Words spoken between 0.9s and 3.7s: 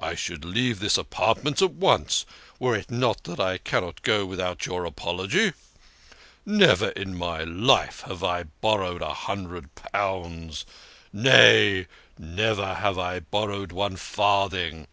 apartment at once, were it not that I